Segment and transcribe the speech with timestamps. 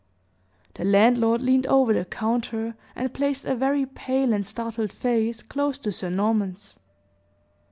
[0.73, 5.77] The landlord leaned over the counter, and placed a very pale and startled face close
[5.77, 6.79] to Sir Norman's.